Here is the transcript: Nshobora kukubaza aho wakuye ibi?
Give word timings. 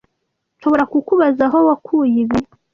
Nshobora 0.57 0.83
kukubaza 0.91 1.41
aho 1.47 1.59
wakuye 1.67 2.15
ibi? 2.23 2.39